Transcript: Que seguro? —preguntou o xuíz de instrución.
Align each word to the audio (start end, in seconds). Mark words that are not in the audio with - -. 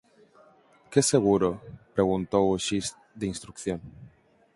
Que 0.91 1.01
seguro? 1.11 1.49
—preguntou 1.57 2.45
o 2.49 2.61
xuíz 2.65 2.87
de 3.19 3.25
instrución. 3.33 3.79